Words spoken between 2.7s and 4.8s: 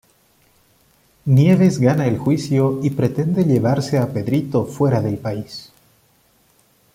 y pretende llevarse a Pedrito